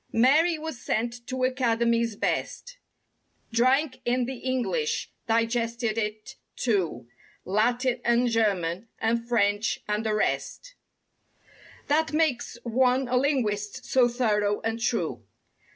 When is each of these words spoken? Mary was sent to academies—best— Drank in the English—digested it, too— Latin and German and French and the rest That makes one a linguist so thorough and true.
Mary 0.13 0.57
was 0.57 0.81
sent 0.81 1.27
to 1.27 1.43
academies—best— 1.43 2.79
Drank 3.51 4.01
in 4.03 4.25
the 4.25 4.37
English—digested 4.39 5.95
it, 5.95 6.37
too— 6.55 7.07
Latin 7.45 8.01
and 8.03 8.27
German 8.27 8.87
and 8.97 9.27
French 9.29 9.77
and 9.87 10.03
the 10.03 10.15
rest 10.15 10.73
That 11.85 12.13
makes 12.13 12.57
one 12.63 13.07
a 13.09 13.15
linguist 13.15 13.85
so 13.85 14.07
thorough 14.07 14.59
and 14.61 14.79
true. 14.79 15.23